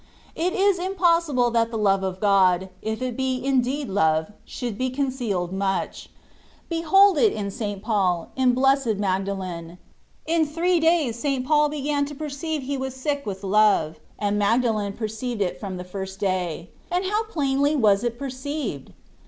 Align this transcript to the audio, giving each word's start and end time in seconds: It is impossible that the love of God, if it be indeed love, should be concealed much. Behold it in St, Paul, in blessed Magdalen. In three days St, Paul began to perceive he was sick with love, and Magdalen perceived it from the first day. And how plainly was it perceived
It 0.35 0.53
is 0.53 0.79
impossible 0.79 1.51
that 1.51 1.69
the 1.69 1.77
love 1.77 2.01
of 2.01 2.19
God, 2.19 2.69
if 2.81 3.03
it 3.03 3.15
be 3.15 3.39
indeed 3.45 3.87
love, 3.87 4.31
should 4.45 4.75
be 4.75 4.89
concealed 4.89 5.53
much. 5.53 6.09
Behold 6.69 7.19
it 7.19 7.31
in 7.33 7.51
St, 7.51 7.83
Paul, 7.83 8.31
in 8.35 8.53
blessed 8.55 8.95
Magdalen. 8.97 9.77
In 10.25 10.47
three 10.47 10.79
days 10.79 11.19
St, 11.19 11.45
Paul 11.45 11.69
began 11.69 12.05
to 12.05 12.15
perceive 12.15 12.63
he 12.63 12.77
was 12.77 12.95
sick 12.95 13.27
with 13.27 13.43
love, 13.43 13.99
and 14.17 14.39
Magdalen 14.39 14.93
perceived 14.93 15.39
it 15.39 15.59
from 15.59 15.77
the 15.77 15.83
first 15.83 16.19
day. 16.19 16.71
And 16.89 17.05
how 17.05 17.25
plainly 17.25 17.75
was 17.75 18.03
it 18.03 18.17
perceived 18.17 18.93